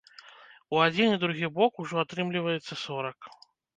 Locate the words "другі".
1.23-1.47